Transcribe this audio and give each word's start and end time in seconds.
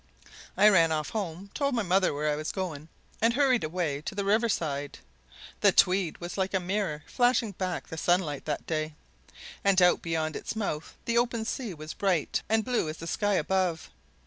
I 0.57 0.67
ran 0.67 0.91
off 0.91 1.11
home, 1.11 1.51
told 1.53 1.75
my 1.75 1.83
mother 1.83 2.11
where 2.11 2.31
I 2.33 2.35
was 2.35 2.51
going, 2.51 2.89
and 3.21 3.35
hurried 3.35 3.63
away 3.63 4.01
to 4.01 4.15
the 4.15 4.25
river 4.25 4.49
side. 4.49 4.97
The 5.59 5.71
Tweed 5.71 6.17
was 6.17 6.39
like 6.39 6.55
a 6.55 6.59
mirror 6.59 7.03
flashing 7.05 7.51
back 7.51 7.85
the 7.85 7.97
sunlight 7.97 8.45
that 8.45 8.65
day, 8.65 8.95
and 9.63 9.79
out 9.79 10.01
beyond 10.01 10.35
its 10.35 10.55
mouth 10.55 10.95
the 11.05 11.19
open 11.19 11.45
sea 11.45 11.75
was 11.75 11.93
bright 11.93 12.41
and 12.49 12.65
blue 12.65 12.89
as 12.89 12.97
the 12.97 13.05
sky 13.05 13.35
above. 13.35 13.91